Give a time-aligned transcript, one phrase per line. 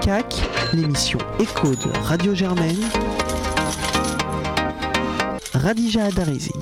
[0.00, 0.42] CAC,
[0.72, 2.76] l'émission Écho de Radio Germaine.
[5.54, 6.54] Radija Adarizig.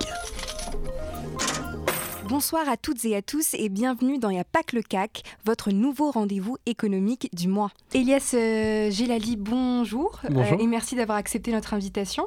[2.29, 5.71] Bonsoir à toutes et à tous et bienvenue dans Y'a pas que le CAC, votre
[5.71, 7.71] nouveau rendez-vous économique du mois.
[7.95, 8.91] Elias euh,
[9.39, 10.61] bonjour, euh, Bonjour.
[10.61, 12.27] et merci d'avoir accepté notre invitation.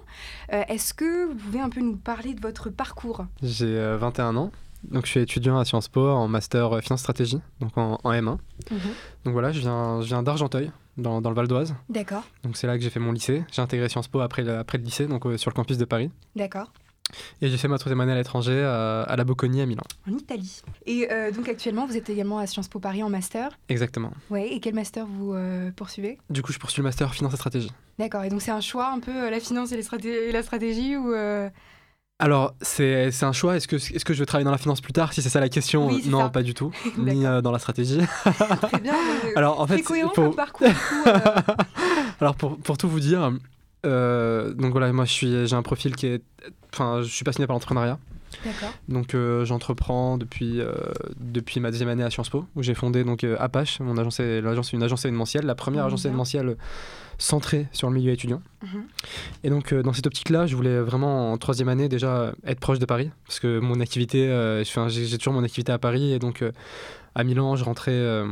[0.53, 3.25] Euh, Est-ce que vous pouvez un peu nous parler de votre parcours?
[3.43, 4.51] J'ai euh, 21 ans,
[4.89, 8.37] donc je suis étudiant à Sciences Po en master finance stratégie, donc en, en M1.
[9.25, 11.75] Donc voilà, je viens, je viens d'Argenteuil, dans, dans le Val d'Oise.
[11.89, 13.43] D'accord, Donc c'est là que j'ai fait mon lycée.
[13.51, 15.85] J'ai intégré Sciences Po après le, après le lycée, donc euh, sur le campus de
[15.85, 16.09] Paris.
[16.35, 16.71] d'accord.
[17.41, 19.83] Et j'ai fait ma troisième année à l'étranger, à, à la Bocconi à Milan.
[20.09, 20.61] En Italie.
[20.85, 23.49] Et euh, donc actuellement, vous êtes également à Sciences Po Paris en master.
[23.67, 24.11] Exactement.
[24.29, 26.19] Ouais, et quel master vous euh, poursuivez?
[26.29, 27.71] Du coup, je poursuis le master finance et stratégie.
[27.99, 30.41] D'accord, et donc c'est un choix un peu la finance et, les straté- et la
[30.41, 31.11] stratégie ou
[32.21, 33.57] Alors, c'est un choix.
[33.57, 35.39] Est-ce que, est que je veux travailler dans la finance plus tard Si c'est ça
[35.39, 36.29] la question, Oui, non, ça.
[36.29, 36.71] pas du tout.
[36.97, 37.99] Ni euh, dans la stratégie.
[38.61, 40.67] Très bien, euh, Alors, en fait, cohérent faut- parcours.
[40.67, 41.19] coup, euh,
[42.21, 43.31] Alors pour, pour tout vous dire,
[43.87, 46.21] euh, donc voilà, moi j'ai un profil qui est,
[46.71, 47.97] enfin, je suis passionné par l'entrepreneuriat.
[48.45, 50.61] D'accord, Donc j'entreprends depuis
[51.19, 54.41] depuis ma deuxième année à Sciences Po, où j'ai fondé donc Apache, mon agence, est,
[54.41, 56.55] l'agence, une agence événementielle, la première Mhm, agence événementielle
[57.21, 58.41] centrée sur le milieu étudiant.
[58.63, 58.83] Mhm.
[59.43, 62.79] Et donc euh, dans cette optique-là, je voulais vraiment en troisième année déjà être proche
[62.79, 66.41] de Paris, parce que mon activité, euh, j'ai, toujours mon activité à Paris, et donc
[66.41, 66.51] euh,
[67.13, 68.27] à Milan, je rentrais, euh,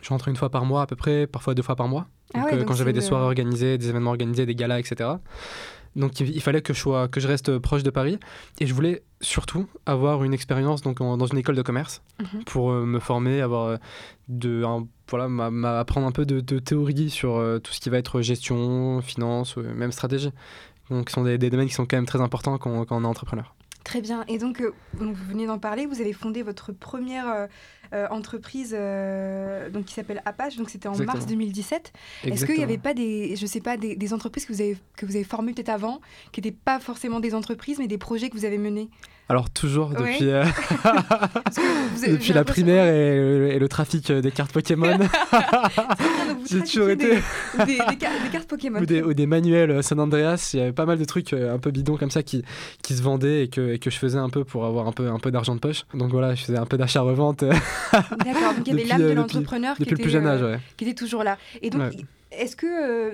[0.00, 2.06] je rentrais une fois par mois à peu près, parfois deux fois par mois.
[2.32, 5.10] Ah Donc, ouais, donc quand j'avais des soirées organisées, des événements organisés, des galas, etc.
[5.96, 8.18] Donc il, fallait que je, sois, que je reste proche de Paris.
[8.60, 12.44] Et je voulais surtout avoir une expérience donc, en- dans une école de commerce Mhm.
[12.44, 13.76] pour euh, me former, avoir euh,
[14.28, 17.80] de, un- voilà, m'a- m'a- apprendre un peu de, de théorie sur euh, tout ce
[17.80, 20.30] qui va être gestion, finance, euh, même stratégie.
[20.90, 23.02] Donc ce sont des, des domaines qui sont quand même très importants quand, quand on
[23.02, 23.54] est entrepreneur.
[23.82, 24.24] Très bien.
[24.28, 24.62] Et donc,
[24.98, 27.48] donc, vous venez d'en parler, vous avez fondé votre première
[28.10, 31.14] entreprise euh, donc, qui s'appelle Apache, donc c'était en Exactement.
[31.14, 31.92] mars 2017.
[32.24, 34.76] Est-ce qu'il n'y avait pas des, je sais pas, des, des entreprises que vous avez,
[34.96, 36.00] que vous avez formées peut-être avant,
[36.32, 38.88] qui n'étaient pas forcément des entreprises, mais des projets que vous avez menés?
[39.30, 40.42] Alors toujours depuis, euh,
[41.94, 44.98] vous avez- depuis la primaire et, le- et le trafic des cartes Pokémon.
[46.50, 47.10] J'ai toujours été...
[47.10, 48.80] des, des, des car- des cartes Pokémon.
[48.80, 51.54] ou des, ou manuels euh, San Andreas, il y avait pas mal de trucs euh,
[51.54, 52.44] un peu bidons comme ça qui,
[52.82, 55.08] qui se vendaient et que, et que je faisais un peu pour avoir un peu,
[55.08, 55.84] un peu d'argent de poche.
[55.94, 57.52] Donc voilà, je faisais un peu d'achat-revente euh,
[57.92, 58.54] D'accord.
[58.56, 60.42] Donc il y avait l'âme euh, de l'entrepreneur qui, le était, plus jeune âge.
[60.42, 60.58] euh, Ouais.
[60.76, 61.38] qui était toujours là.
[61.62, 61.90] Et donc, Ouais.
[62.32, 62.66] Est-ce que,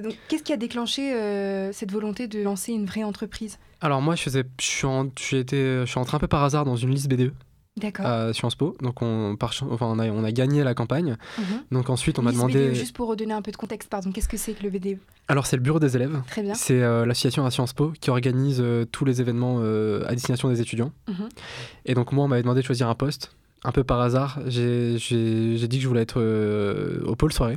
[0.06, 3.58] euh, qu'est-ce qui a déclenché euh, cette volonté de lancer une vraie entreprise?
[3.80, 6.42] Alors moi, je, faisais, je, suis en- j'ai été, je suis entré un peu par
[6.44, 7.32] hasard dans une liste BDE
[7.76, 8.06] D'accord.
[8.06, 8.74] à Sciences Po.
[8.80, 11.16] Donc on, par, chan- enfin, on, a, on a gagné la campagne.
[11.38, 11.44] Mhm.
[11.72, 12.68] Donc ensuite, on m'a Liste demandé...
[12.70, 14.98] BDE, juste pour redonner un peu de contexte, pardon, qu'est-ce que c'est que le BDE
[15.28, 16.18] Alors c'est le bureau des élèves.
[16.28, 16.54] Très bien.
[16.54, 20.92] C'est euh, l'association à Sciences Po qui organise tous les événements à destination des étudiants.
[21.08, 21.28] Mhm.
[21.84, 23.32] Et donc moi, on m'avait demandé de choisir un poste.
[23.64, 26.20] Un peu par hasard, j'ai dit que je voulais être
[27.04, 27.56] au pôle soirée.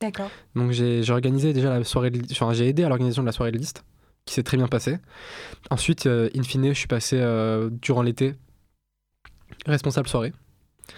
[0.00, 0.30] D'accord.
[0.54, 3.50] Donc j'ai organisé déjà la soirée de enfin, j'ai aidé à l'organisation de la soirée
[3.50, 3.84] de liste,
[4.24, 4.98] qui s'est très bien passée.
[5.70, 8.34] Ensuite, euh, in fine, je suis passé euh, durant l'été
[9.66, 10.32] responsable soirée.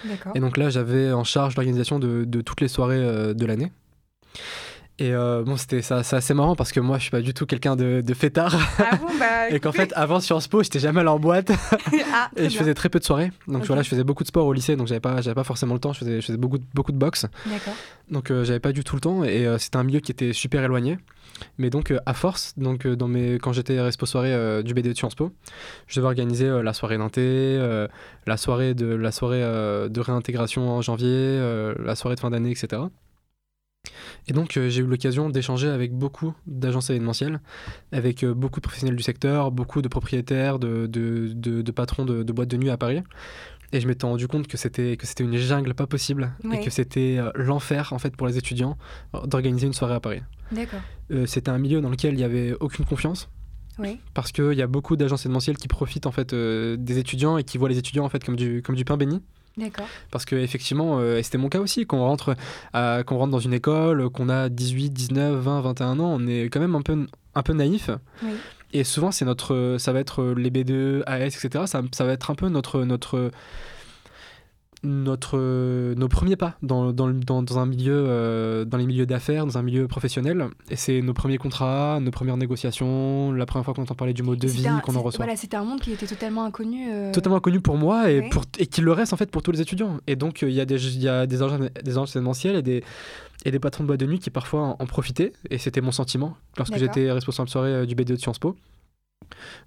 [0.04, 0.32] D'accord.
[0.34, 3.72] Et donc là, j'avais en charge l'organisation de, de toutes les soirées euh, de l'année.
[5.02, 7.32] Et euh, bon, c'était ça, c'est assez marrant parce que moi, je suis pas du
[7.32, 8.54] tout quelqu'un de, de fêtard.
[8.78, 9.48] Ah bon, bah.
[9.50, 11.50] et qu'en fait, avant Sciences Po, j'étais jamais allé en boîte.
[12.12, 12.58] ah, Et je bien.
[12.58, 13.32] faisais très peu de soirées.
[13.48, 15.72] Donc voilà, je faisais beaucoup de sport au lycée, donc j'avais pas, j'avais pas forcément
[15.72, 15.94] le temps.
[15.94, 17.24] Je faisais, je faisais beaucoup, de- beaucoup de boxe.
[18.10, 20.34] Donc euh, j'avais pas du tout le temps et euh, c'était un milieu qui était
[20.34, 20.98] super éloigné.
[21.56, 24.90] Mais donc euh, à force, donc euh, dans mes quand j'étais respo soirée du BD
[24.92, 25.32] de Sciences Po,
[25.86, 27.56] je devais organiser la soirée d'inté,
[28.26, 31.40] la soirée de la soirée de réintégration en janvier,
[31.82, 32.82] la soirée de fin d'année, etc.
[34.28, 37.40] Et donc euh, j'ai eu l'occasion d'échanger avec beaucoup d'agences événementielles,
[37.92, 42.04] avec euh, beaucoup de professionnels du secteur, beaucoup de propriétaires, de, de, de- de patrons
[42.04, 43.02] de, boîtes de nuit à Paris.
[43.72, 46.60] Et je m'étais rendu compte que c'était que c'était une jungle pas possible Ouais.
[46.60, 48.76] et que c'était euh, l'enfer en fait pour les étudiants
[49.24, 50.22] d'organiser une soirée à Paris.
[50.52, 50.80] D'accord.
[51.26, 53.28] C'était un milieu dans lequel il y avait aucune confiance
[53.78, 54.00] Oui.
[54.14, 57.58] parce qu'il y a beaucoup d'agences événementielles qui profitent en fait des étudiants et qui
[57.58, 59.22] voient les étudiants en fait comme du comme du pain béni
[59.60, 59.86] D'accord.
[60.10, 62.34] parce que effectivement euh, et c'était mon cas aussi qu'on rentre
[62.72, 66.44] à- qu'on rentre dans une école qu'on a 18 19 20 21 ans on est
[66.50, 67.90] quand même un peu un peu naïf
[68.24, 68.30] Oui.
[68.72, 72.30] et souvent c'est notre ça va être les B2 AS etc ça, ça va être
[72.30, 73.30] un peu notre notre
[74.82, 75.38] notre,
[75.94, 79.58] nos premiers pas dans, dans, dans, dans un milieu, euh, dans les milieux d'affaires, dans
[79.58, 80.46] un milieu professionnel.
[80.70, 84.22] Et c'est nos premiers contrats, nos premières négociations, la première fois qu'on entend parler du
[84.22, 85.24] mot devis, C'était un- qu'on en reçoit.
[85.24, 86.90] Voilà, c'était un monde qui était totalement inconnu.
[86.92, 88.28] euh, Totalement inconnu pour moi et, Ouais.
[88.30, 89.98] pour, et qui le reste en fait pour tous les étudiants.
[90.06, 92.82] Et donc euh, il y a des, y a des événementielles et des,
[93.44, 95.32] et des patrons de boîte de nuit qui parfois en, en profitaient.
[95.50, 98.56] Et c'était mon sentiment lorsque j'étais responsable soirée euh, du BDE de Sciences Po.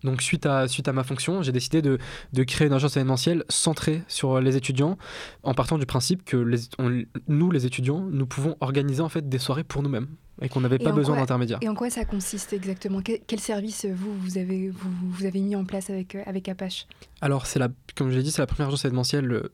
[0.04, 1.98] Donc suite à, suite à ma fonction, j'ai décidé de,
[2.33, 4.98] de créer une agence événementielle centrée sur les étudiants,
[5.44, 9.27] en partant du principe que les, on- nous, les étudiants, nous pouvons organiser en fait
[9.27, 10.07] des soirées pour nous-mêmes
[10.42, 11.60] et qu'on n'avait pas besoin d'intermédiaires.
[11.62, 13.01] Et en quoi ça consiste exactement?
[13.01, 16.24] Quel, quel service euh, vous, vous, avez, vous, vous avez mis en place avec, euh,
[16.25, 16.88] avec Apache?
[17.21, 19.54] Alors, la, comme je l'ai dit, c'est la première agence événementielle euh,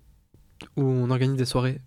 [0.78, 1.82] où on organise des soirées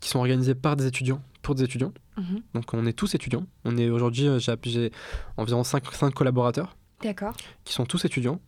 [0.00, 1.92] qui sont organisées par des étudiants, pour des étudiants.
[2.18, 2.42] Mhm.
[2.54, 3.46] Donc, on est tous étudiants.
[3.64, 4.90] On est aujourd'hui, j'ai j'ai
[5.36, 7.36] environ 5, collaborateurs D'accord.
[7.64, 8.40] qui sont tous étudiants,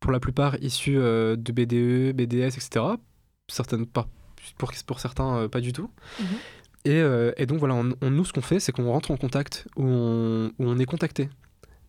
[0.00, 2.84] pour la plupart issus euh, de BDE, BDS, etc.
[3.48, 4.06] Certaines, pas,
[4.58, 5.90] pour, pour certains, euh, pas du tout.
[6.18, 6.26] Mhm.
[6.86, 9.16] Et, euh, et donc voilà, on, on- nous ce qu'on fait, c'est qu'on rentre en
[9.16, 11.28] contact, ou on est contacté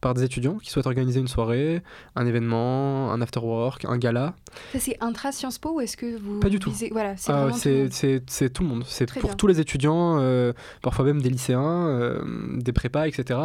[0.01, 1.81] par des étudiants qui souhaitent organiser une soirée,
[2.15, 4.33] un événement, un after-work, un gala.
[4.73, 6.39] Ça, c'est intra Sciences Po ou est-ce que vous.
[6.39, 6.71] Pas du tout.
[6.71, 7.91] visez- Voilà, c'est Ah, tout le c'est monde.
[7.93, 8.83] c'est- c'est tout le monde.
[8.87, 9.37] C'est Très pour bien.
[9.37, 12.21] tous les étudiants, euh, parfois même des lycéens, euh,
[12.57, 13.39] des prépas, etc.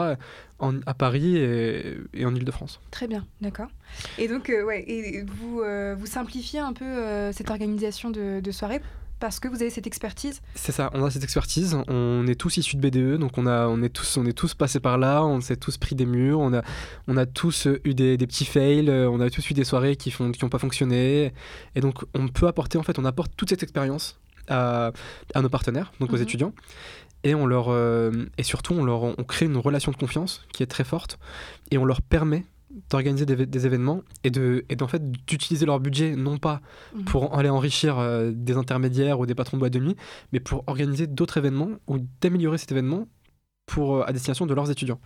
[0.59, 2.81] en- à Paris et, et en Ile-de-France.
[2.91, 3.69] Très bien, d'accord.
[4.19, 5.63] Et donc, euh, ouais, et vous,
[5.99, 8.81] vous simplifiez un peu cette organisation de, de soirée
[9.19, 10.41] parce que vous avez cette expertise.
[10.55, 13.67] C'est ça, on a cette expertise, on est tous issus de BDE, donc on, a,
[13.69, 16.39] on, est, tous, on est tous passés par là, on s'est tous pris des murs,
[16.41, 16.63] on a,
[17.09, 19.65] on a tous euh, eu des, des petits fails, euh, on a tous eu des
[19.65, 21.33] soirées qui n'ont qui ont pas fonctionné,
[21.75, 24.19] et donc on peut apporter, en fait, on apporte toute cette expérience
[24.49, 24.93] à,
[25.35, 26.23] à nos partenaires, donc aux Mhm.
[26.23, 26.53] étudiants,
[27.25, 30.63] et, on leur, euh, et surtout on, leur, on crée une relation de confiance qui
[30.63, 31.19] est très forte,
[31.71, 32.45] et on leur permet
[32.91, 36.61] d'organiser des, des événements et de et d'en fait d'utiliser leur budget non pas
[36.95, 37.05] Mhm.
[37.05, 39.97] pour aller enrichir euh, des intermédiaires ou des patrons de boîte de nuit
[40.33, 43.07] mais pour organiser d'autres événements ou d'améliorer cet événement
[43.67, 45.01] pour euh, à destination de leurs étudiants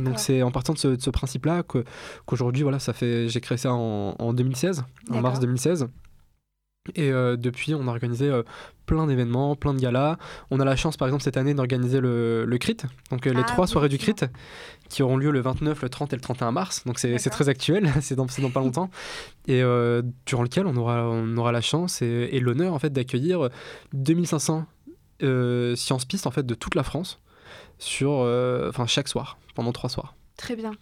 [0.00, 1.84] donc c'est en partant de ce, ce principe là que
[2.26, 5.40] qu'aujourd'hui voilà ça fait j'ai créé ça en, en 2016 en mars D'accord.
[5.40, 5.86] 2016
[6.94, 8.42] et euh, depuis, on a organisé euh,
[8.84, 10.18] plein d'événements, plein de galas.
[10.50, 13.40] On a la chance, par exemple, cette année d'organiser le, le CRIT, donc euh, les
[13.40, 14.26] Ah trois oui, soirées du CRIT,
[14.90, 16.84] qui auront lieu le 29, le 30 et le 31 mars.
[16.84, 18.90] Donc c'est très actuel, c'est dans, pas longtemps.
[19.48, 19.62] Et
[20.26, 23.48] durant lequel on aura, on aura la chance et, et l'honneur en fait d'accueillir
[23.94, 24.66] 2500
[25.22, 27.20] euh, sciences pistes en fait de toute la France
[27.78, 28.26] sur,
[28.86, 30.14] chaque soir, pendant trois soirs.
[30.36, 30.72] Très bien,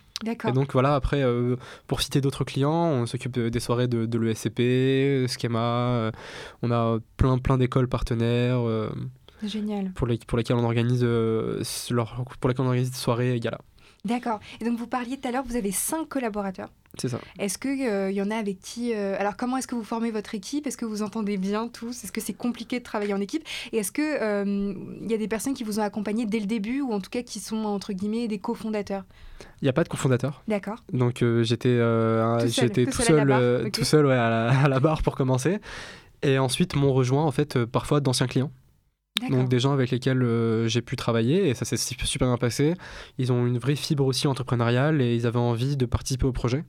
[0.51, 4.07] Et donc voilà, après, euh, pour citer d'autres clients, on s'occupe de- des soirées de,
[4.07, 6.11] de l'ESCP, Schema, euh,
[6.63, 8.91] on a plein, plein d'écoles partenaires euh,
[9.43, 9.93] Génial.
[9.95, 13.41] pour, les, pour lesquelles on organise, euh, leur- pour lesquelles on organise des soirées et
[13.41, 13.59] galas.
[14.05, 14.41] D'accord.
[14.61, 16.69] Et donc, vous parliez tout à l'heure, vous avez cinq collaborateurs.
[16.99, 17.19] C'est ça.
[17.39, 17.81] Est-ce qu'il
[18.15, 18.93] y en a avec qui.
[18.95, 20.67] euh, Alors, comment est-ce que vous formez votre équipe?
[20.67, 22.05] Est-ce que vous entendez bien tous?
[22.05, 23.45] Est-ce que c'est compliqué de travailler en équipe?
[23.73, 26.93] Et est-ce qu'il y a des personnes qui vous ont accompagné dès le début ou
[26.93, 29.05] en tout cas qui sont, entre guillemets, des cofondateurs?
[29.61, 30.43] Il n'y a pas de cofondateur.
[30.49, 30.83] D'accord.
[30.93, 33.73] Donc euh, j'étais euh, Tout seul, tout tout seul à la seul, barre, euh, ok.
[33.73, 35.59] tout seul ouais, à, la, à la barre pour commencer.
[36.23, 38.53] Et ensuite m'ont rejoint en fait euh, parfois d'anciens clients.
[39.31, 42.39] Donc des gens avec lesquels euh, j'ai pu travailler et ça s'est su- super bien
[42.39, 42.75] passé.
[43.19, 46.65] Ils ont une vraie fibre aussi entrepreneuriale et ils avaient envie de participer au projet.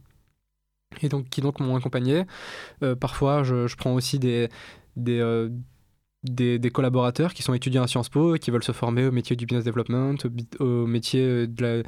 [1.02, 2.26] Et donc qui donc m'ont accompagné.
[2.84, 4.50] Euh, parfois je, je prends aussi des,
[4.98, 5.50] des, euh,
[6.24, 9.12] des, des collaborateurs qui sont étudiants à Sciences Po et qui veulent se former au
[9.12, 10.16] métier du business development,
[10.60, 11.84] au, métier de la-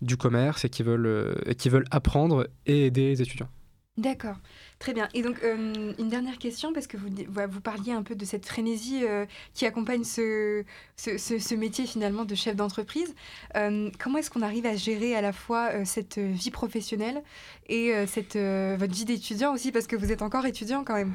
[0.00, 3.48] du commerce et qui veulent, et qui veulent apprendre et aider les étudiants.
[3.96, 4.36] D'accord,
[4.78, 5.08] très bien.
[5.14, 7.08] Et donc, euh, une dernière question, parce que vous,
[7.50, 10.62] vous parliez un peu de cette frénésie euh, qui accompagne ce,
[10.96, 13.14] ce, ce- ce métier finalement de chef d'entreprise.
[13.56, 17.22] Euh, comment est-ce qu'on arrive à gérer à la fois cette vie professionnelle
[17.70, 21.12] et cette, votre vie d'étudiant aussi, parce que vous êtes encore étudiant quand même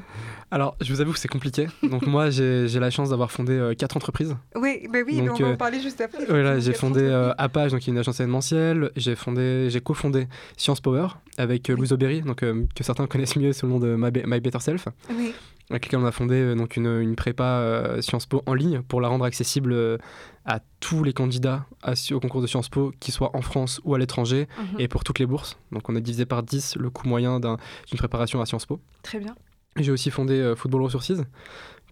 [0.52, 1.66] Alors je vous avoue que c'est compliqué.
[1.82, 4.36] Donc moi j'ai la chance d'avoir fondé quatre entreprises.
[4.54, 6.24] Oui, bah oui mais Donc, on va en parler juste après.
[6.26, 7.08] Voilà, j'ai fondé.
[7.38, 8.90] Apage, donc une agence événementielle.
[8.94, 11.74] J'ai fondé, j'ai cofondé Science Power avec Oui.
[11.76, 14.60] Louise Aubéry, donc que certains connaissent mieux sous le nom de My, Be- My Better
[14.60, 15.32] Self, Oui,
[15.70, 18.82] avec lequel on a fondé euh, donc une, une prépa euh, Sciences Po en ligne
[18.82, 19.96] pour la rendre accessible euh,
[20.44, 23.94] à tous les candidats à- au concours de Sciences Po, qu'ils soient en France ou
[23.94, 25.56] à l'étranger, mhm, et pour toutes les bourses.
[25.72, 27.56] Donc on a divisé par 10 le coût moyen d'un-
[27.88, 28.78] d'une préparation à Sciences Po.
[29.02, 29.34] très bien.
[29.76, 31.12] J'ai aussi fondé euh, Football Resources,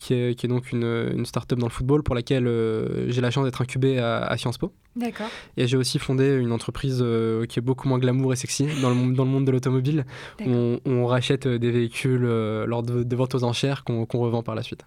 [0.03, 3.21] qui est, qui est donc une, une start-up dans le football pour laquelle euh, j'ai
[3.21, 4.73] la chance d'être incubé à, à Sciences Po.
[4.97, 5.29] D'accord.
[5.57, 8.89] Et j'ai aussi fondé une entreprise euh, qui est beaucoup moins glamour et sexy dans
[8.89, 10.05] le, monde- dans le monde de l'automobile.
[10.45, 12.23] On, on rachète euh, des véhicules
[12.67, 14.85] lors de, de ventes aux enchères qu'on revend par la suite.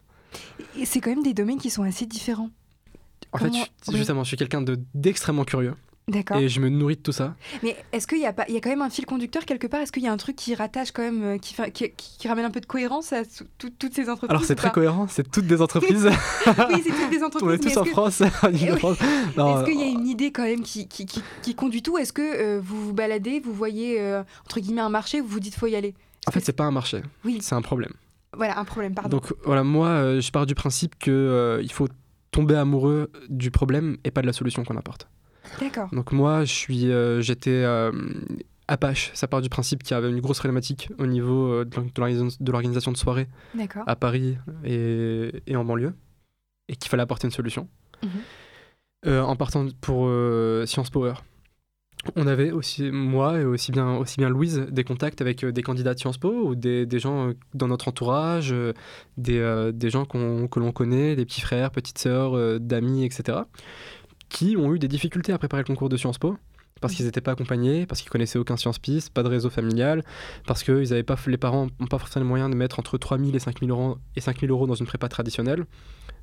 [0.77, 2.49] Et c'est quand même des domaines qui sont assez différents.
[3.31, 3.51] En fait,
[3.89, 5.73] je- justement, je suis quelqu'un de- d'extrêmement curieux
[6.07, 6.37] D'accord.
[6.37, 7.33] et je me nourris de tout ça.
[7.63, 9.65] Mais est-ce qu'il y a pas, il y a quand même un fil conducteur quelque
[9.65, 9.81] part?
[9.81, 12.61] Est-ce qu'il y a un truc qui rattache quand même, euh, qui, ramène un peu
[12.61, 16.05] de cohérence à tout- toutes ces entreprises Alors c'est très cohérent, c'est toutes des entreprises.
[16.47, 17.49] Oui, c'est toutes des on entreprises.
[17.59, 18.21] est mais tous en France.
[18.43, 21.97] Eh Est-ce qu'il y a une idée quand même qui, qui, qui- qui conduit tout?
[21.97, 25.39] Est-ce que euh, vous vous baladez, vous voyez euh, entre guillemets un marché, vous vous
[25.39, 25.95] dites faut y aller?
[26.27, 27.39] En fait, c'est pas un marché, Oui.
[27.41, 27.93] c'est un problème.
[28.37, 29.09] Voilà, un problème, pardon.
[29.09, 31.87] Donc voilà, moi, euh, je pars du principe que euh, il faut
[32.31, 35.07] tomber amoureux du problème et pas de la solution qu'on apporte.
[35.59, 35.89] D'accord.
[35.91, 37.91] Donc moi, je suis, euh, j'étais euh,
[38.67, 41.75] Apache, ça part du principe qu'il y avait une grosse problématique au niveau euh, de
[42.51, 43.27] l'organisation- de soirées
[43.85, 45.93] à Paris et, et en banlieue,
[46.67, 47.67] et qu'il fallait apporter une solution.
[48.03, 48.09] Mhm.
[49.07, 51.13] Euh, en partant pour euh, Science Power,
[52.15, 55.61] on avait aussi, moi et aussi bien, aussi bien Louise, des contacts avec euh, des
[55.61, 58.53] candidats de Sciences Po ou des, des gens dans notre entourage,
[59.17, 63.39] des, des gens qu'on- que l'on connaît, des petits frères, petites sœurs, d'amis, etc.,
[64.35, 66.37] qui ont eu des difficultés à préparer le concours de Sciences Po
[66.81, 70.03] parce qu'ils n'étaient pas accompagnés, parce qu'ils connaissaient aucun Sciences Piste, pas de réseau familial,
[70.45, 72.97] parce que ils avaient pas, les parents n'ont pas forcément les moyens de mettre entre
[72.97, 75.65] 3 000 et 5 000 euros, et 5 000 euros dans une prépa traditionnelle,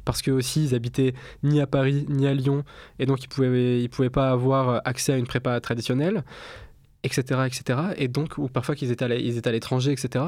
[0.05, 2.65] parce que aussi ils habitaient ni à Paris ni à Lyon,
[2.99, 6.23] et donc ils pouvaient, ils pouvaient pas avoir accès à une prépa traditionnelle,
[7.05, 7.79] etc., etc.
[7.97, 10.27] Et donc, ou parfois qu'ils étaient à l'étranger, etc.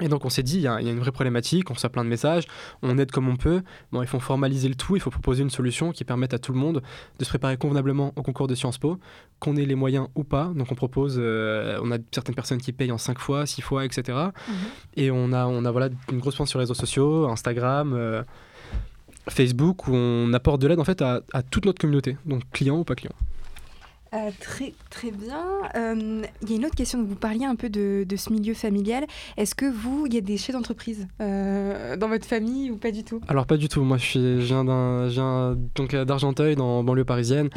[0.00, 1.74] Et donc on s'est dit, il y, a il y a une vraie problématique, on
[1.74, 2.44] reçoit plein de messages,
[2.82, 3.62] on aide comme on peut.
[3.92, 6.52] Bon, il faut formaliser le tout, il faut proposer une solution qui permette à tout
[6.52, 6.82] le monde
[7.18, 8.98] de se préparer convenablement au concours de Sciences Po,
[9.38, 10.50] qu'on ait les moyens ou pas.
[10.54, 13.84] Donc on propose, euh, on a certaines personnes qui payent en 5 fois, 6 fois,
[13.84, 14.02] etc.
[14.16, 14.54] Mhm.
[14.96, 18.22] Et on a, on a voilà, une grosse présence sur les réseaux sociaux, Instagram, euh,
[19.28, 22.78] Facebook, où on apporte de l'aide en fait à, à toute notre communauté, donc clients
[22.78, 23.14] ou pas clients.
[24.12, 25.44] Euh, très, très bien.
[25.76, 27.04] Euh, Il y a une autre question.
[27.04, 29.06] Vous parliez un peu de, de ce milieu familial.
[29.36, 32.90] Est-ce que vous, il y a des chefs d'entreprise euh, dans votre famille ou pas
[32.90, 33.20] du tout?
[33.28, 36.82] Alors pas du tout, moi je, suis, je viens d'un- je viens donc d'Argenteuil, dans
[36.82, 37.50] banlieue parisienne,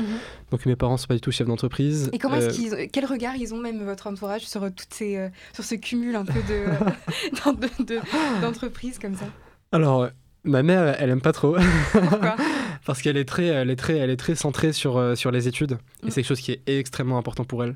[0.51, 2.09] donc mes parents sont pas du tout chefs d'entreprise.
[2.13, 5.63] Et comment est-ce qu'ils, quel regard ils ont même votre entourage sur toutes ces, sur
[5.63, 6.65] ce cumul un peu de,
[7.45, 9.25] d'en- de- de- d'entreprises comme ça?
[9.71, 10.07] Alors,
[10.43, 11.55] ma mère, elle aime pas trop.
[11.93, 12.35] Pourquoi?
[12.85, 15.47] Parce qu'elle est très, elle est très, elle est très centrée sur, euh, sur les
[15.47, 15.73] études.
[15.73, 16.07] Mm.
[16.07, 17.75] Et c'est quelque chose qui est extrêmement important pour elle.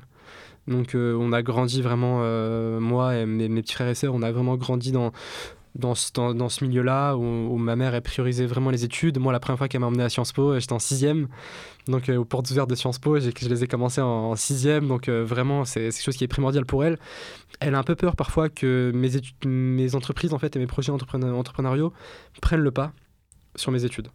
[0.66, 4.14] Donc euh, on a grandi vraiment, euh, moi et mes, mes petits frères et sœurs,
[4.14, 5.12] on a vraiment grandi dans,
[5.76, 9.18] dans, ce, dans, dans ce milieu-là où, où ma mère elle priorisait vraiment les études.
[9.18, 11.28] Moi, la première fois qu'elle m'a emmené à Sciences Po, j'étais en sixième.
[11.86, 14.88] Donc euh, aux portes ouvertes de Sciences Po, je les ai commencées en, en sixième.
[14.88, 16.98] Donc vraiment, c'est c'est quelque chose qui est primordial pour elle.
[17.60, 20.66] Elle a un peu peur parfois que mes, études, mes entreprises en fait, et mes
[20.66, 21.94] projets entrepreneur- entrepreneuriaux
[22.42, 22.92] prennent le pas
[23.56, 24.08] sur mes études.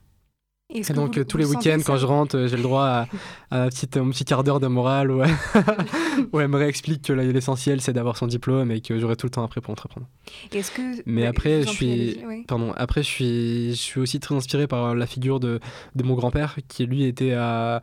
[0.74, 2.64] Est-ce Et donc vous- euh, tous vous les week-ends, quand je rentre, euh, j'ai le
[2.64, 3.08] droit à,
[3.52, 5.22] à un petit, un petit quart d'heure de morale où,
[6.34, 9.32] où elle me réexplique que l'essentiel, c'est d'avoir son diplôme et que j'aurai tout le
[9.32, 10.08] temps après pour entreprendre.
[10.52, 12.44] Est-ce que Mais après, je suis, oui.
[12.48, 15.60] pardon, après, je suis, je suis aussi très inspiré par la figure de,
[15.96, 17.82] de mon grand-père, qui lui était à,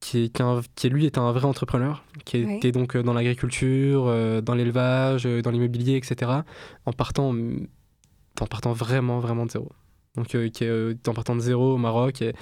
[0.00, 2.56] qui, est, un- qui, lui était un vrai entrepreneur, qui Oui.
[2.56, 4.04] était donc euh, dans l'agriculture,
[4.42, 6.30] dans l'élevage, dans l'immobilier, etc.
[6.86, 7.34] En partant,
[8.40, 9.70] en partant vraiment, vraiment de zéro.
[10.16, 12.34] Donc, euh, qui est euh, en partant de zéro au Maroc et,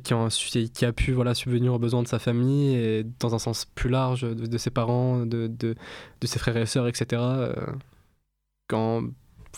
[0.00, 3.88] qui a pu voilà, subvenir aux besoins de sa famille et dans un sens plus
[3.88, 5.74] large de, de ses parents, de, de,
[6.20, 7.06] de ses frères et sœurs, etc.
[7.12, 7.54] euh,
[8.68, 9.02] quand,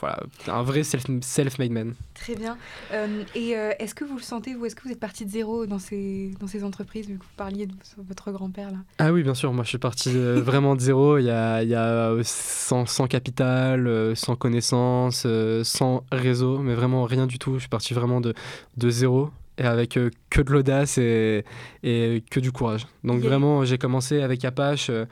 [0.00, 1.95] voilà, un vrai self- self-made man.
[2.14, 2.57] Très bien.
[2.93, 5.31] Euh, et euh, est-ce que vous le sentez, vous Est-ce que vous êtes parti de
[5.31, 7.75] zéro dans ces, dans ces entreprises, vu que vous parliez de
[8.09, 8.78] votre grand-père là?
[8.99, 11.62] Ah oui, bien sûr, moi je suis parti euh, vraiment de zéro, il y a,
[11.62, 17.38] il y a sans, sans capital, sans connaissance, euh, sans réseau, mais vraiment rien du
[17.38, 18.35] tout, je suis parti vraiment de,
[18.76, 19.99] de zéro et avec
[20.31, 21.45] que de l'audace et,
[21.83, 22.87] et que du courage.
[23.02, 23.28] Donc Yeah.
[23.28, 25.05] vraiment, j'ai commencé avec Apache, euh,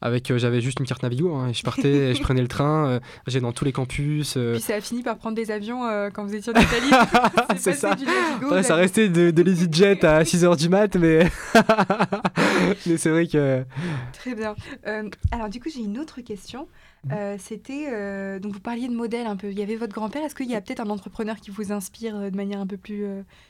[0.00, 2.48] avec euh, j'avais juste une carte Navigo, hein, et je partais, et je prenais le
[2.48, 4.34] train, euh, j'allais dans tous les campus.
[4.36, 6.90] euh, Puis ça a fini par prendre des avions euh, quand vous étiez en Italie.
[7.56, 7.94] c'est ça.
[7.94, 11.28] Du Navigo, Ouais, ça restait de, de l'EasyJet à 6h du mat, mais,
[12.86, 13.64] mais c'est vrai que...
[14.12, 14.54] Très bien.
[14.86, 16.68] Euh, alors du coup, j'ai une autre question.
[17.12, 19.50] Euh, C'était euh, donc vous parliez de modèle un peu.
[19.50, 20.24] Il y avait votre grand-père.
[20.24, 22.76] Est-ce qu'il y a peut-être un entrepreneur qui vous inspire euh, de manière un peu
[22.76, 23.04] plus,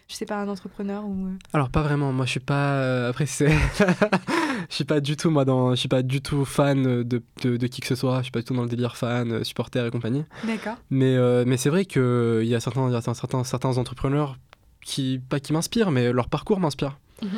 [0.08, 3.48] je sais pas, un entrepreneur ou Alors pas vraiment, moi je suis pas après c'est
[4.68, 7.56] je suis pas du tout moi dans je suis pas du tout fan de, de,
[7.56, 9.86] de qui que ce soit, je suis pas du tout dans le délire fan, supporter
[9.86, 10.24] et compagnie.
[10.44, 10.76] D'accord.
[10.90, 14.38] Mais mais c'est vrai que il y a certains il y a certains certains entrepreneurs
[14.84, 16.98] qui pas qui m'inspirent mais leur parcours m'inspire.
[17.22, 17.30] Mhm.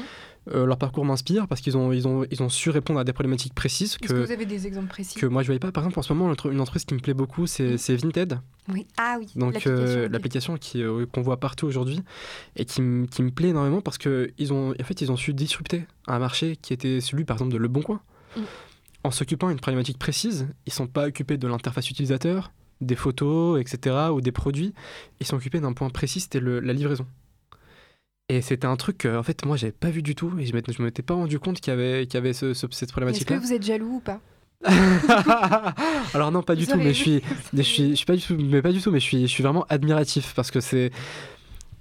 [0.48, 3.12] Euh, leur parcours m'inspire parce qu'ils ont ils ont ils ont su répondre à des
[3.12, 5.82] problématiques précises que que vous avez des exemples précis que moi je voyais pas par
[5.84, 8.38] exemple en ce moment une entreprise qui me plaît beaucoup c'est Vinted.
[8.72, 8.86] Oui.
[8.96, 9.26] Ah oui.
[9.36, 12.00] Donc l'application, euh, l'application qui euh, qu'on voit partout aujourd'hui
[12.56, 12.80] et qui,
[13.10, 16.18] qui me plaît énormément parce que ils ont en fait ils ont su disrupter un
[16.18, 18.00] marché qui était celui par exemple de Le Bon Coin.
[18.34, 18.40] Mm.
[19.04, 23.96] En s'occupant d'une problématique précise, ils sont pas occupés de l'interface utilisateur, des photos, etc.
[24.12, 24.72] ou des produits.
[25.20, 27.06] Ils sont occupés d'un point précis, c'était le- la livraison.
[28.32, 30.32] Et c'était un truc que en fait moi j'avais pas vu du tout.
[30.38, 32.54] Et je m'étais- je m'étais pas rendu compte qu'il y avait, qu'il y avait ce-
[32.54, 34.20] ce- cette Est-ce problématique que vous êtes jaloux ou pas?
[36.14, 37.22] Alors non pas du tout mais je suis
[37.54, 39.26] je suis, je suis pas du tout, mais pas du tout, mais je suis, je
[39.26, 40.90] suis vraiment admiratif parce que c'est,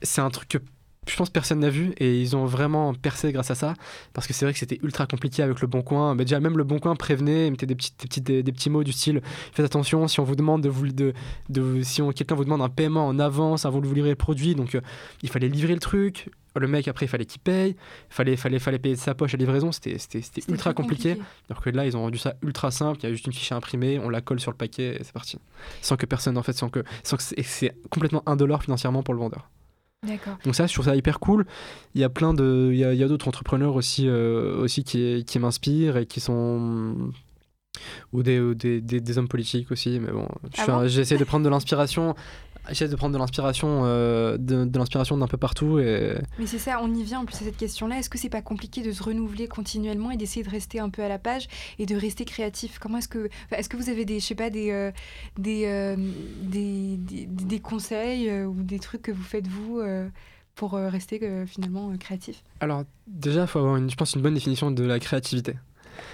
[0.02, 0.58] c'est un truc que
[1.10, 3.74] je pense que personne n'a vu et ils ont vraiment percé grâce à ça
[4.14, 6.16] parce que c'est vrai que c'était ultra compliqué avec le Bon Coin.
[6.16, 8.84] Mais déjà même le Bon Coin prévenait, mettait des petits, des petits, des, petits mots
[8.84, 9.22] du style
[9.54, 11.14] faites attention si on vous demande de vous de,
[11.50, 14.56] de si quelqu'un vous demande un paiement en avance, à vous vous livrer le produit,
[14.56, 14.82] donc euh,
[15.24, 16.30] il fallait livrer le truc.
[16.56, 17.70] Le mec après il fallait qu'il paye,
[18.10, 19.98] il fallait, fallait, fallait payer de sa poche à livraison, c'était
[20.50, 21.10] ultra compliqué.
[21.12, 21.30] compliqué.
[21.50, 23.52] Alors que là ils ont rendu ça ultra simple, il y a juste une fiche
[23.52, 25.38] à imprimer, on la colle sur le paquet et c'est parti.
[25.82, 29.14] Sans que personne en fait, sans que, sans que c'est- c'est complètement indolore financièrement pour
[29.14, 29.48] le vendeur.
[30.46, 31.46] Donc ça, je trouve ça hyper cool.
[31.94, 35.40] Il y a plein de, il y a, d'autres entrepreneurs aussi, euh, aussi qui, qui
[35.40, 37.12] m'inspirent et qui sont
[38.12, 40.00] ou des, ou des, des, des hommes politiques aussi.
[40.00, 40.28] Mais bon,
[40.58, 40.88] Ah bon?
[40.88, 42.16] j'essaie de prendre de l'inspiration.
[42.68, 46.60] J'essaie de prendre de l'inspiration, euh, de, de l'inspiration d'un peu partout et Mais c'est
[46.60, 47.98] ça, on y vient en plus à cette question-là.
[47.98, 51.02] Est-ce que c'est pas compliqué de se renouveler continuellement et d'essayer de rester un peu
[51.02, 51.48] à la page
[51.80, 52.78] et de rester créatif?
[52.78, 54.92] Comment est-ce que, est-ce que vous avez des, je sais pas, des, euh,
[55.38, 55.96] des, euh,
[56.44, 59.82] des, des, des conseils ou des trucs que vous faites vous
[60.54, 62.44] pour rester finalement créatif?
[62.60, 65.56] Alors déjà, il faut avoir, une, je pense, une bonne définition de la créativité.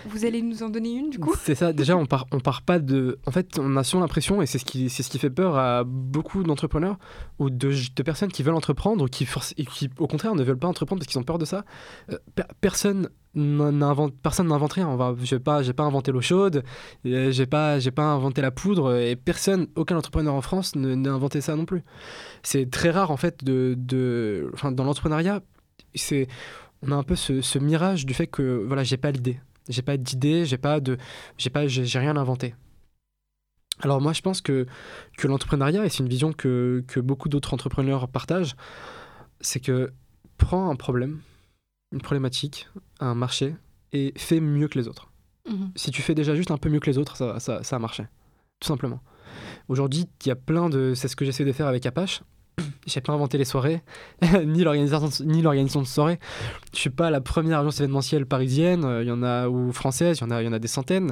[0.07, 1.73] Vous allez nous en donner une du coup C'est ça.
[1.73, 3.19] Déjà, on part, on part pas de.
[3.25, 5.83] En fait, on a souvent l'impression, et c'est ce qui, ce qui fait peur à
[5.83, 6.97] beaucoup d'entrepreneurs
[7.39, 7.73] ou de,
[8.03, 9.27] personnes qui veulent entreprendre ou qui,
[9.73, 11.65] qui, au contraire, ne veulent pas entreprendre parce qu'ils ont peur de ça.
[12.11, 14.87] Euh, per- personne n'invente, personne n'invente rien.
[14.87, 16.63] On va, j'ai pas, j'ai pas inventé l'eau chaude,
[17.05, 21.11] euh, j'ai pas, j'ai pas inventé la poudre, et personne, aucun entrepreneur en France n'a
[21.11, 21.83] inventé ça non plus.
[22.43, 25.41] C'est très rare en fait de, de, dans l'entrepreneuriat,
[25.93, 26.27] c'est,
[26.81, 29.39] on a un peu ce, ce mirage du fait que voilà, j'ai pas l'idée.
[29.69, 30.97] J'ai pas d'idée, j'ai pas de,
[31.37, 32.55] j'ai pas, j'ai rien inventé.
[33.79, 34.65] Alors moi, je pense que,
[35.17, 38.55] que l'entrepreneuriat, et c'est une vision que, que beaucoup d'autres entrepreneurs partagent,
[39.41, 39.91] c'est que
[40.37, 41.19] prends un problème,
[41.91, 42.69] une problématique,
[42.99, 43.55] un marché,
[43.91, 45.11] et fais mieux que les autres.
[45.49, 45.71] Mhm.
[45.75, 47.79] Si tu fais déjà juste un peu mieux que les autres, ça, ça, ça a
[47.79, 48.05] marché.
[48.59, 49.01] Tout simplement.
[49.67, 50.93] Aujourd'hui, il y a plein de...
[50.95, 52.21] C'est ce que j'essaie de faire avec Apache.
[52.85, 53.81] J'ai pas inventé les soirées,
[54.45, 56.19] ni l'organisation ni l'organisation de soirées.
[56.73, 60.19] Je suis pas la première agence événementielle parisienne, euh, il y en a ou française,
[60.19, 61.11] il y en a, des centaines.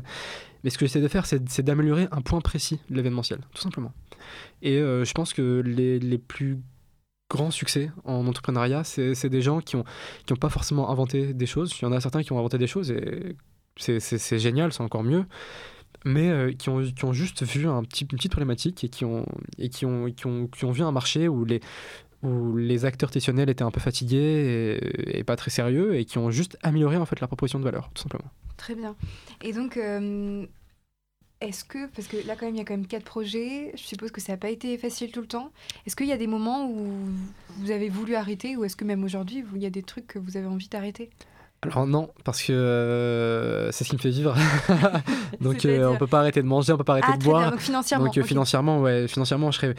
[0.63, 3.91] Mais ce que j'essaie de faire, c'est d'améliorer un point précis de l'événementiel, tout simplement.
[4.61, 6.59] Et euh, je pense que les, plus
[7.29, 9.83] grands succès en entrepreneuriat, c'est des gens qui ont,
[10.25, 11.73] qui ont pas forcément inventé des choses.
[11.81, 13.35] Il y en a certains qui ont inventé des choses et
[13.77, 15.25] c'est génial, c'est encore mieux.
[16.05, 19.05] Mais euh, qui, ont, qui ont juste vu un petit, une petite problématique et qui
[19.05, 19.25] ont,
[19.57, 21.61] et qui ont, qui ont, qui ont vu un marché où les,
[22.23, 26.31] où les acteurs traditionnels étaient un peu fatigués et, pas très sérieux et qui ont
[26.31, 28.29] juste amélioré en fait la proposition de valeur, tout simplement.
[28.57, 28.95] Très bien.
[29.41, 30.45] Et donc, euh,
[31.41, 33.83] est-ce que, parce que là quand même, il y a quand même quatre projets, je
[33.83, 35.51] suppose que ça n'a pas été facile tout le temps.
[35.85, 36.87] Est-ce qu'il y a des moments où
[37.57, 40.19] vous avez voulu arrêter ou est-ce que même aujourd'hui, il y a des trucs que
[40.19, 41.09] vous avez envie d'arrêter?
[41.63, 44.35] Alors non, parce que euh, c'est ce qui me fait vivre.
[45.41, 47.31] Donc euh, on peut pas arrêter de manger, on peut pas arrêter Ah, de bien,
[47.31, 47.51] boire.
[47.51, 48.05] donc financièrement.
[48.05, 49.75] Donc euh, financièrement, ouais, financièrement, je serais.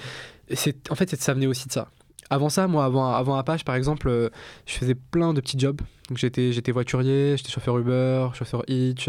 [0.53, 1.89] C'est en fait, c'est- ça venait aussi de ça.
[2.31, 4.31] Avant ça, moi, avant, avant Apache, par exemple,
[4.67, 5.81] je faisais plein de petits jobs.
[6.09, 9.09] Donc j'étais, j'étais voiturier, j'étais chauffeur Uber, chauffeur Hitch.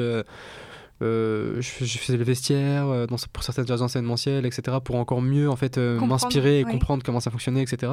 [1.02, 4.78] Euh, je, je faisais le vestiaire euh, dans, pour certaines agences événementielles, etc.
[4.84, 6.72] Pour encore mieux en fait euh, m'inspirer et ouais.
[6.72, 7.92] comprendre comment ça fonctionnait, etc.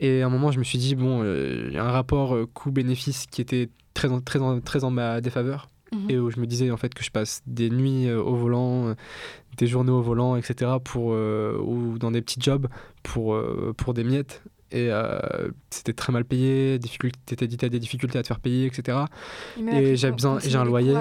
[0.00, 3.26] Et à un moment, je me suis dit bon, il y a un rapport coût-bénéfice
[3.30, 6.10] qui était très, en- très, en- très en ma défaveur Mhm.
[6.10, 8.94] et où je me disais en fait que je passe des nuits au volant,
[9.56, 10.72] des journées au volant, etc.
[10.84, 12.66] Pour, ou dans des petits jobs
[13.04, 13.40] pour,
[13.76, 14.42] pour des miettes.
[14.72, 15.18] Et euh,
[15.70, 18.98] c'était très mal payé, difficulté, t'as des difficultés à te faire payer, etc.
[19.78, 20.92] et j'ai pour besoin- j'ai un loyer.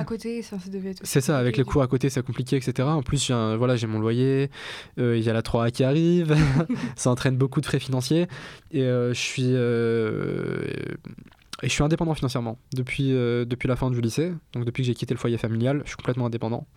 [1.03, 2.87] C'est ça, avec les cours à côté, c'est compliqué, etc.
[2.87, 4.51] En plus, j'ai voilà, j'ai mon loyer,
[4.99, 6.35] euh, il y a la 3A qui arrive,
[6.95, 8.27] ça entraîne beaucoup de frais financiers.
[8.71, 9.51] Et euh, je suis.
[11.63, 14.87] et je suis indépendant financièrement depuis, euh, depuis la fin du lycée, donc depuis que
[14.87, 16.67] j'ai quitté le foyer familial, je suis complètement indépendant.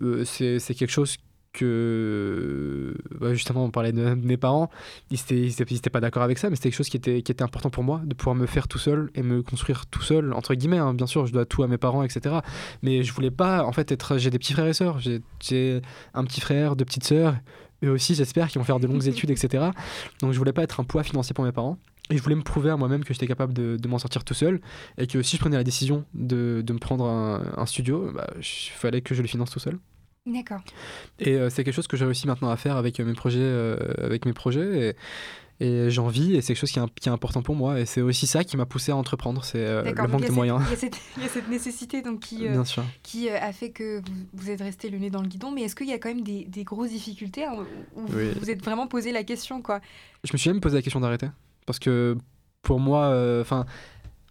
[0.00, 1.16] Euh, c'est quelque chose
[1.54, 4.68] que bah, justement on parlait de, mes parents
[5.10, 6.98] ils étaient, ils étaient, ils étaient pas d'accord avec ça mais c'était quelque chose qui
[6.98, 9.86] était, qui était important pour moi de pouvoir me faire tout seul et me construire
[9.86, 12.36] tout seul entre guillemets hein, bien sûr je dois tout à mes parents etc
[12.82, 15.80] mais je voulais pas en fait être j'ai des petits frères et sœurs j'ai
[16.12, 17.36] un petit frère deux petites sœurs
[17.84, 19.70] eux aussi j'espère qu'ils vont faire de longues études etc
[20.20, 21.78] donc je voulais pas être un poids financier pour mes parents
[22.10, 24.34] et je voulais me prouver à moi-même que j'étais capable de, de m'en sortir tout
[24.34, 24.60] seul
[24.98, 28.26] et que si je prenais la décision de, de me prendre un, un studio bah,
[28.36, 29.78] il fallait que je le finance tout seul
[30.26, 30.60] D'accord.
[31.18, 33.38] et euh, c'est quelque chose que j'ai réussi maintenant à faire avec euh, mes projets,
[33.42, 34.96] euh, avec mes projets
[35.60, 37.54] et, et j'en vis et c'est quelque chose qui est, un- qui est important pour
[37.54, 40.32] moi et c'est aussi ça qui m'a poussé à entreprendre, c'est euh, le manque de
[40.32, 40.62] moyens.
[40.66, 42.46] Il y, a cette, il y a cette nécessité donc, qui,
[43.02, 45.50] qui a fait que vous, vous êtes resté le nez dans le guidon.
[45.52, 47.56] Mais est-ce qu'il y a quand même des, des grosses difficultés hein,
[47.94, 48.30] où vous Oui.
[48.40, 49.80] vous êtes vraiment posé la question quoi?
[50.24, 51.28] Je me suis même posé la question d'arrêter
[51.66, 52.16] parce que
[52.62, 53.08] pour moi,
[53.42, 53.66] enfin,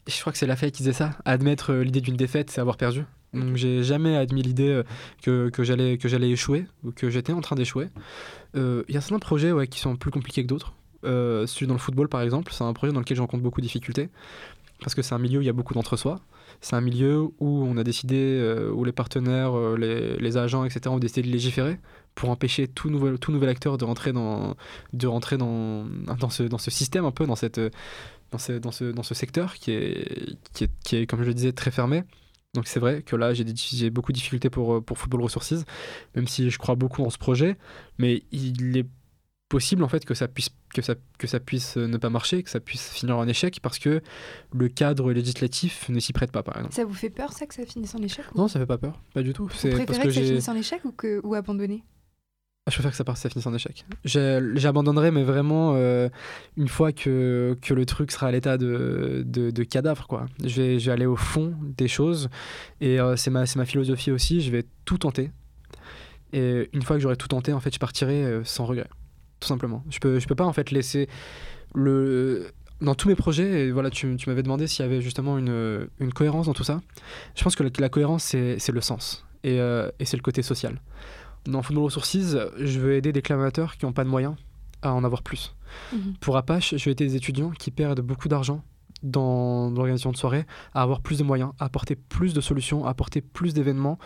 [0.07, 3.03] je crois que c'est Lafayette qui disait ça, admettre l'idée d'une défaite, c'est avoir perdu.
[3.33, 4.83] Donc j'ai jamais admis l'idée euh,
[5.23, 7.89] que, que j'allais échouer ou que j'étais en train d'échouer.
[8.55, 10.73] Euh, Il y a certains projets ouais, qui sont plus compliqués que d'autres.
[11.05, 13.59] euh, celui dans le football par exemple, c'est un projet dans lequel je rencontre beaucoup
[13.61, 14.09] de difficultés
[14.79, 16.19] parce que c'est un milieu où il y a beaucoup d'entre-soi.
[16.61, 20.99] C'est un milieu où on a décidé, où les partenaires, les, les agents, etc., ont
[20.99, 21.79] décidé de légiférer
[22.15, 24.55] pour empêcher tout nouvel, tout nouvel acteur de rentrer dans,
[24.93, 25.85] de rentrer dans,
[26.19, 27.59] dans, ce, dans ce système, un peu, dans, cette,
[28.31, 31.27] dans, ce, dans, ce, dans ce secteur qui est, qui, est, qui est, comme je
[31.27, 32.03] le disais, très fermé.
[32.53, 35.65] Donc c'est vrai que là, j'ai, beaucoup de difficultés pour, pour Football Resources,
[36.15, 37.57] même si je crois beaucoup en ce projet,
[37.97, 38.85] mais il est
[39.49, 42.41] possible en fait que ça puisse que ça que ça puisse euh, ne pas marcher
[42.41, 44.01] que ça puisse finir en échec parce que
[44.51, 46.73] le cadre législatif ne s'y prête pas par exemple.
[46.73, 48.79] Ça vous fait peur, ça, que ça finisse en échec ou- non ça fait pas
[48.79, 48.99] peur.
[49.13, 49.43] Pas du tout.
[49.43, 51.92] Vous préférez parce que, que ça finisse en échec ou, que, ou abandonner Ah,
[52.67, 53.85] je préfère que ça, parte- ça finisse en échec.
[54.05, 56.07] J'abandonnerai, mais vraiment euh,
[56.55, 60.07] une fois que, que le truc sera à l'état de, de, cadavre.
[60.07, 60.27] Quoi.
[60.43, 62.29] Je, vais, je vais aller au fond des choses.
[62.79, 64.39] Et euh, c'est ma, ma philosophie aussi.
[64.39, 65.31] Je vais tout tenter.
[66.31, 68.87] Et une fois que j'aurai tout tenté, en fait, je partirai euh, sans regret.
[69.41, 69.83] Tout simplement.
[69.89, 71.09] Je peux, je peux pas en fait laisser
[71.75, 72.47] le.
[72.79, 75.87] Dans tous mes projets, et voilà, tu, tu m'avais demandé s'il y avait justement une,
[75.99, 76.81] une cohérence dans tout ça.
[77.35, 79.25] Je pense que la, cohérence, c'est le sens.
[79.45, 80.81] Et, et c'est le côté social.
[81.45, 84.35] Dans Football Resources, je veux aider des clamateurs qui n'ont pas de moyens
[84.81, 85.55] à en avoir plus.
[85.91, 86.15] Mhm.
[86.19, 88.63] Pour Apache, je veux aider des étudiants qui perdent beaucoup d'argent
[89.01, 92.89] dans l'organisation de soirée à avoir plus de moyens, à apporter plus de solutions, à
[92.89, 93.99] apporter plus d'événements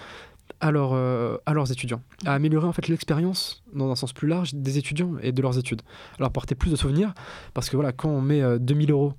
[0.59, 4.27] à, leurs, euh, à leurs étudiants, à améliorer en fait l'expérience dans un sens plus
[4.27, 5.81] large des étudiants et de leurs études,
[6.15, 7.13] à leur apporter plus de souvenirs,
[7.53, 9.13] parce que voilà, quand on met euh, 2000 euros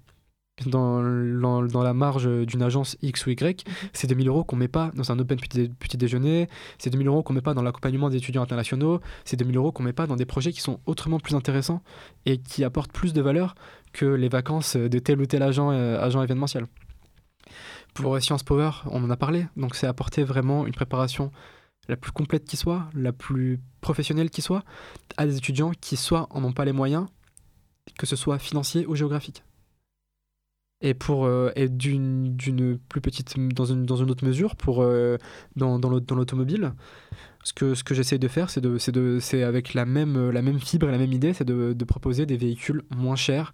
[0.66, 5.12] dans, la marge d'une agence X ou Y, c'est 2000 euros qu'on met pas dans
[5.12, 8.42] un open petit, petit déjeuner, c'est 2000 euros qu'on met pas dans l'accompagnement des étudiants
[8.42, 11.83] internationaux, c'est 2000 euros qu'on met pas dans des projets qui sont autrement plus intéressants
[12.27, 13.55] et qui apportent plus de valeur
[13.92, 16.66] que les vacances de tel ou tel agent, euh, agent événementiel.
[17.94, 21.31] Pour Science Power, on en a parlé, donc c'est apporter vraiment une préparation
[21.88, 24.62] la plus complète qui soit, la plus professionnelle qui soit,
[25.16, 27.07] à des étudiants qui soit en ont pas les moyens,
[27.99, 29.42] que ce soit financier ou géographique.
[30.80, 34.80] Et pour euh, et d'une d'une plus petite dans une dans une autre mesure pour
[34.82, 35.18] euh,
[35.56, 36.72] dans dans l'au- dans l'automobile
[37.42, 40.30] ce que ce que j'essaie de faire c'est de c'est de c'est avec la même
[40.30, 43.50] la même fibre et la même idée c'est de, de proposer des véhicules moins chers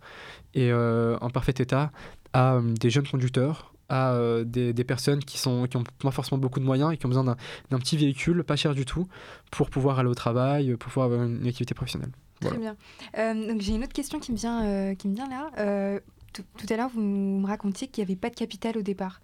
[0.52, 1.92] et euh, en parfait état
[2.34, 6.10] à euh, des jeunes conducteurs à euh, des, des personnes qui sont qui ont pas
[6.10, 7.37] forcément beaucoup de moyens et qui ont besoin d'un
[7.70, 9.06] d'un petit véhicule pas cher du tout
[9.50, 12.10] pour pouvoir aller au travail pour pouvoir avoir une activité professionnelle
[12.42, 12.56] Voilà.
[12.56, 12.76] Très bien.
[13.18, 15.50] Euh, donc j'ai une autre question qui me vient, euh, qui me vient là.
[15.58, 16.00] Euh,
[16.35, 19.20] tout, tout à l'heure, vous me racontiez qu'il n'y avait pas de capital au départ.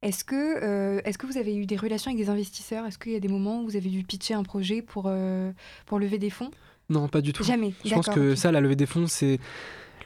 [0.00, 2.86] Est-ce que, euh, est-ce que vous avez eu des relations avec des investisseurs?
[2.86, 5.52] Est-ce qu'il y a des moments où vous avez dû pitcher un projet pour, euh,
[5.86, 6.50] pour lever des fonds?
[6.88, 7.72] Non pas du tout Jamais.
[7.84, 9.38] Je pense que ça, la levée des fonds, c'est.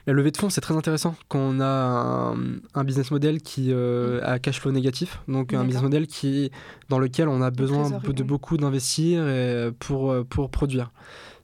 [0.05, 2.37] La levée de fonds, c'est très intéressant quand on a un,
[2.75, 6.49] un business model qui euh, a cash flow négatif, donc un business model qui,
[6.87, 8.23] dans lequel on a besoin de oui.
[8.23, 10.91] beaucoup d'investir et pour, euh, pour produire.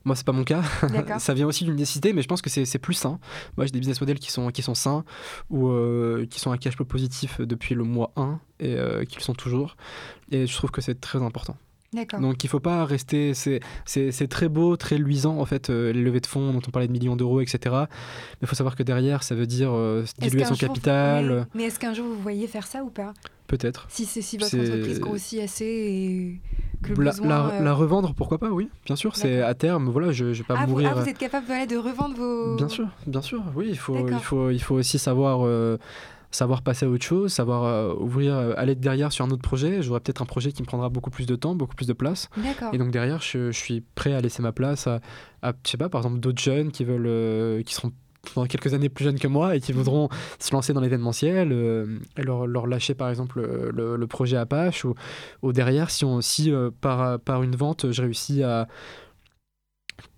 [0.06, 0.64] Moi, c'est pas mon cas.
[1.20, 3.20] Ça vient aussi d'une nécessité, mais je pense que c'est c'est plus sain.
[3.58, 5.06] Moi, j'ai des business models qui sont, qui sont sains
[5.50, 9.16] ou euh, qui sont à cash flow positif depuis le mois 1 et euh, qui
[9.16, 9.78] le sont toujours.
[10.32, 11.58] Et je trouve que c'est très important.
[12.20, 13.34] Donc il faut pas rester.
[13.34, 16.88] C'est très beau, très luisant en fait, euh, les levées de fonds dont on parlait
[16.88, 17.60] de millions d'euros, etc.
[17.72, 17.88] Mais
[18.44, 21.64] il faut savoir que derrière, ça veut dire euh, diluer son vous- capital, euh, Mais
[21.64, 23.14] est-ce qu'un jour vous voyez faire ça ou pas?
[23.48, 23.86] Peut-être.
[23.90, 26.40] Si, c'est- si votre entreprise grossit assez et
[26.82, 27.28] que le La, besoin.
[27.28, 29.16] la- euh, la revendre, pourquoi pas, oui, bien sûr.
[29.16, 30.94] C'est à terme, voilà, je, je vais pas ah, vous, mourir.
[30.96, 32.56] ah, vous êtes capable voilà, de revendre vos.
[32.56, 35.78] Bien sûr, bien sûr, oui, il faut, il faut, il faut aussi savoir, euh,
[36.36, 39.82] savoir passer à autre chose, savoir euh, ouvrir, euh, aller derrière sur un autre projet.
[39.82, 42.30] J'aurai peut-être un projet qui me prendra beaucoup plus de temps, beaucoup plus de place.
[42.74, 45.00] Et donc derrière, je, je suis prêt à laisser ma place à,
[45.42, 47.92] à, je sais pas, par exemple, d'autres jeunes qui veulent, euh, qui seront
[48.38, 50.08] dans quelques années plus jeunes que moi et qui voudront
[50.40, 54.38] se lancer dans l'événementiel euh, et leur, leur lâcher par exemple le, le- le projet
[54.38, 54.96] Apache ou,
[55.42, 58.70] ou derrière si, on, si euh, par, par une vente je réussis à,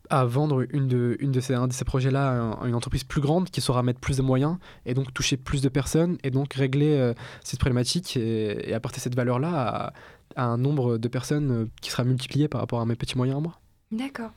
[0.09, 3.21] à vendre une de, une de ces, un de ces projets-là à une entreprise plus
[3.21, 6.53] grande qui saura mettre plus de moyens et donc toucher plus de personnes et donc
[6.53, 7.13] régler euh,
[7.43, 9.93] cette problématique et, apporter cette valeur-là à,
[10.35, 13.37] à un nombre de personnes euh, qui sera multiplié par rapport à mes petits moyens
[13.37, 13.59] à moi.
[13.91, 14.31] D'accord.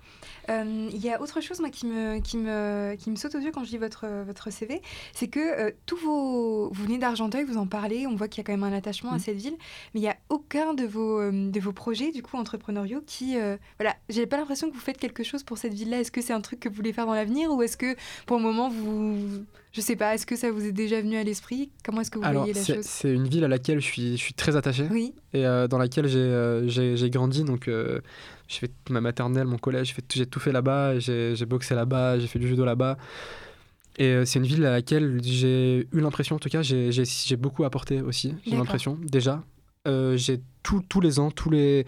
[0.48, 3.38] Euh, Il y a autre chose moi, qui, me, qui, me, qui me saute aux
[3.38, 4.80] yeux quand je lis votre, votre CV,
[5.12, 6.68] c'est que euh, tous vos...
[6.72, 9.12] Vous venez d'Argenteuil, vous en parlez, on voit qu'il y a quand même un attachement
[9.12, 9.20] à Mm.
[9.20, 9.56] cette ville,
[9.94, 13.36] mais il n'y a aucun de vos, euh, de vos projets, du coup, entrepreneuriaux qui...
[13.78, 16.00] voilà, j'ai pas l'impression que vous faites quelque chose pour cette ville-là.
[16.00, 17.94] Est-ce que c'est un truc que vous voulez faire dans l'avenir ou est-ce que
[18.26, 19.16] pour le moment, vous...
[19.72, 21.70] Je sais pas, est-ce que ça vous est déjà venu à l'esprit?
[21.84, 22.84] Comment est-ce que vous Alors, voyez la chose?
[22.84, 26.08] c'est une ville à laquelle je suis, je suis très attaché Oui, et dans laquelle
[26.08, 27.44] j'ai grandi.
[27.44, 27.68] Donc,
[28.48, 32.38] j'ai fait ma maternelle, mon collège, j'ai tout fait là-bas, j'ai boxé là-bas, j'ai fait
[32.38, 32.96] du judo là-bas.
[33.98, 37.64] Et euh, c'est une ville à laquelle j'ai eu l'impression, en tout cas, j'ai beaucoup
[37.64, 39.42] apporté aussi, j'ai l'impression, déjà.
[39.86, 41.86] Euh, j'ai tous les ans, tous les,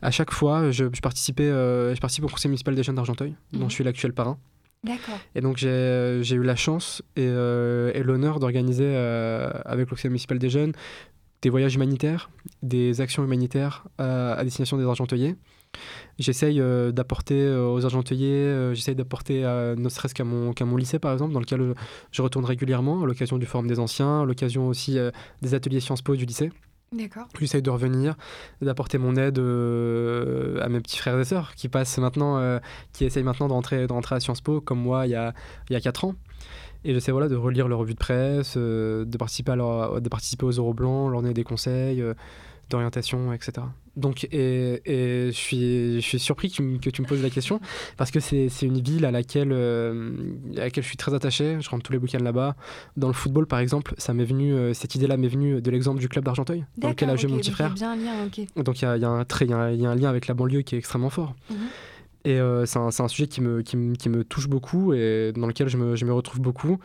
[0.00, 3.34] à chaque fois, je, je participais, euh, je participe au conseil municipal des jeunes d'Argenteuil,
[3.52, 3.68] dont Mhm.
[3.70, 4.38] je suis l'actuel parrain.
[4.84, 5.18] D'accord.
[5.34, 8.96] Et donc j'ai eu la chance et, euh, et l'honneur d'organiser
[9.64, 10.72] avec l'Office municipal des jeunes
[11.42, 12.30] des voyages humanitaires,
[12.62, 15.36] des actions humanitaires à destination des argenteuillers.
[16.18, 20.98] J'essaye euh, d'apporter euh, aux argenteuillers, euh, j'essaye d'apporter euh, ne serait-ce qu'à mon, lycée
[20.98, 21.74] par exemple, dans lequel euh,
[22.10, 25.80] je retourne régulièrement, à l'occasion du Forum des Anciens, à l'occasion aussi euh, des ateliers
[25.80, 26.52] Sciences Po du lycée.
[26.92, 27.26] D'accord.
[27.40, 28.16] J'essaye de revenir,
[28.60, 32.58] d'apporter mon aide euh, à mes petits frères et sœurs qui passent maintenant, euh,
[32.92, 35.32] qui essayent maintenant de rentrer, de rentrer à Sciences Po comme moi il y a,
[35.70, 36.14] il y a 4 ans.
[36.84, 40.08] Et j'essaie voilà, de relire leurs revues de presse, euh, de, participer à leur- de
[40.08, 42.12] participer aux Euros Blancs, leur donner des conseils euh,
[42.68, 43.66] d'orientation, etc.
[43.94, 47.22] Donc, et, et je, suis, je suis surpris que tu, me- que tu me poses
[47.22, 47.60] la question
[47.98, 50.12] parce que c'est une ville à laquelle, euh,
[50.56, 51.58] à laquelle je suis très attaché.
[51.60, 52.56] Je rentre tous les week-ends là-bas.
[52.96, 56.00] Dans le football, par exemple, ça m'est venu, euh, cette idée-là m'est venue de l'exemple
[56.00, 57.74] du club d'Argenteuil, dans lequel a joué mon petit donc il y a frère.
[57.74, 58.64] bien un lien, ok.
[58.64, 59.84] Donc il y a, il y a un trait- il y a un- il y
[59.86, 61.34] a un lien avec la banlieue qui est extrêmement fort.
[61.50, 61.56] Mhm.
[62.24, 65.46] Et euh, c'est un, sujet qui me, qui, me, qui me touche beaucoup et dans
[65.48, 66.78] lequel je me, je me retrouve beaucoup.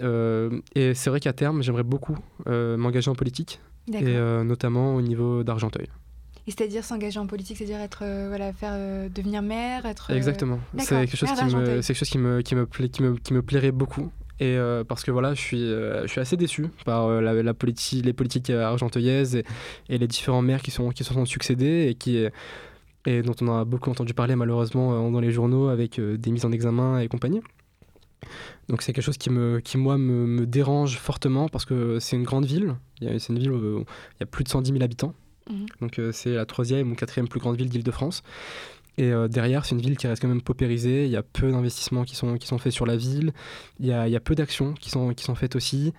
[0.00, 2.16] Euh, et c'est vrai qu'à terme, j'aimerais beaucoup
[2.48, 3.60] euh, m'engager en politique,
[3.92, 5.86] et notamment au niveau d'Argenteuil.
[6.46, 10.10] Et c'est-à-dire s'engager en politique, c'est-à-dire être, euh, voilà, faire euh, devenir maire, être.
[10.10, 10.58] euh, Exactement.
[10.84, 13.32] C'est quelque chose qui me, quelque chose qui me, qui me, pla- qui me, qui
[13.34, 14.10] me plairait beaucoup.
[14.40, 14.56] Et
[14.88, 18.50] parce que voilà, je suis, je suis assez déçu par la, la politi- les politiques
[18.50, 19.44] argenteuillaises et,
[19.88, 22.24] et les différents maires qui, sont, qui se sont succédés et, qui,
[23.06, 26.50] et dont on a beaucoup entendu parler malheureusement dans les journaux avec des mises en
[26.50, 27.40] examen et compagnie.
[28.68, 32.16] Donc c'est quelque chose qui, me, qui moi, me, me dérange fortement parce que c'est
[32.16, 32.74] une grande ville.
[33.00, 35.14] C'est une ville où il y a plus de 110 000 habitants.
[35.50, 35.66] Mhm.
[35.80, 38.22] Donc euh, c'est la troisième ou quatrième plus grande ville d'Île-de-France.
[38.98, 41.06] Et euh, derrière, c'est une ville qui reste quand même paupérisée.
[41.06, 43.32] Il y a peu d'investissements qui sont, qui sont faits sur la ville.
[43.80, 45.92] Il y a, il y a peu d'actions qui sont, qui sont faites aussi.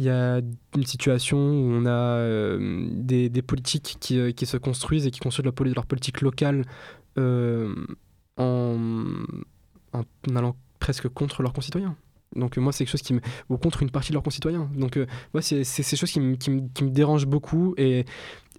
[0.00, 0.40] Il y a
[0.76, 5.20] une situation où on a euh, des, des politiques qui, qui se construisent et qui
[5.20, 6.64] construisent leur, leur politique locale
[7.16, 7.74] en,
[10.34, 11.96] allant presque contre leurs concitoyens.
[12.36, 13.20] Donc moi, c'est quelque chose qui me...
[13.48, 14.70] ou contre une partie de leurs concitoyens.
[14.76, 14.98] Donc
[15.34, 17.74] moi, c'est c'est ces choses qui me, qui, me, qui me dérangent beaucoup.
[17.76, 18.04] Et,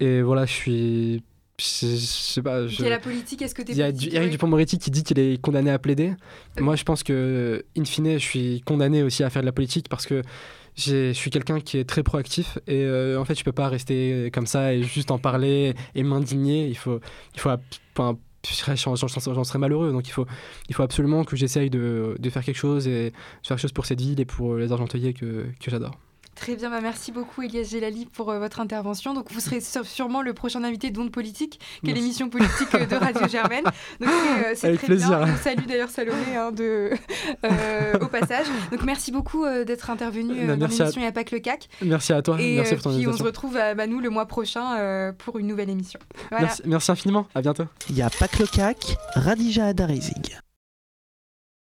[0.00, 1.22] et voilà, je suis...
[1.58, 2.62] Je, je sais pas...
[2.62, 4.78] Il y a la politique, est-ce que tu es Il y a du- Eric Dupond-Moretti
[4.78, 6.14] qui dit qu'il est condamné à plaider.
[6.58, 6.62] Euh.
[6.62, 9.88] Moi, je pense que, in fine, je suis condamné aussi à faire de la politique
[9.90, 10.22] parce que
[10.76, 14.30] je suis quelqu'un qui est très proactif et euh, en fait, je peux pas rester
[14.32, 16.66] comme ça et juste en parler et m'indigner.
[16.66, 16.98] Il faut,
[17.34, 17.50] il faut,
[17.94, 18.16] enfin,
[18.74, 19.92] j'en serais malheureux.
[19.92, 20.24] Donc, il faut,
[20.70, 23.12] il faut absolument que j'essaye de, de faire quelque chose et de
[23.46, 25.98] faire quelque chose pour cette ville et pour les argenteuillers que, que j'adore.
[26.40, 29.12] Très bien, bah merci beaucoup Elias Gelali pour euh, votre intervention.
[29.12, 32.96] Donc vous serez sû- sûrement le prochain invité d'Onde Politique, qui est l'émission politique de
[32.96, 33.64] Radio Germaine.
[33.64, 35.08] Donc c'est, euh, c'est très plaisir.
[35.10, 35.34] bien.
[35.34, 36.92] On salue d'ailleurs Salomé hein, de,
[37.44, 38.46] euh, au passage.
[38.72, 41.34] Donc merci beaucoup euh, d'être intervenu euh, Bah, dans merci à- l'émission a pas que
[41.36, 41.68] le CAC.
[41.82, 42.40] Merci à toi.
[42.40, 44.78] Et merci euh, pour ton puis on se retrouve à bah, nous le mois prochain
[44.78, 46.00] euh, pour une nouvelle émission.
[46.30, 46.46] Voilà.
[46.46, 47.26] Merci, merci infiniment.
[47.34, 47.64] À bientôt.
[47.90, 50.38] Il y a pas que le CAC, Radija Adarizig.